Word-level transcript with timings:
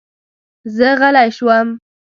زه 0.75 0.87
غلی 0.99 1.29
شوم. 1.37 1.67